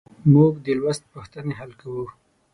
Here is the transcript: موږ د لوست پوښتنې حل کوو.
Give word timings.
موږ 0.33 0.53
د 0.65 0.67
لوست 0.79 1.03
پوښتنې 1.13 1.53
حل 1.59 1.71
کوو. 1.81 2.05